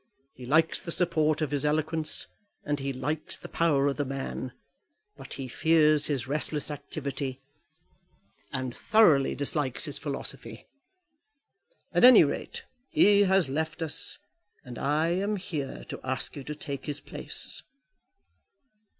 [0.33, 2.25] He likes the support of his eloquence,
[2.65, 4.51] and he likes the power of the man;
[5.15, 7.39] but he fears his restless activity,
[8.51, 10.65] and thoroughly dislikes his philosophy.
[11.93, 14.17] At any rate, he has left us,
[14.65, 17.61] and I am here to ask you to take his place."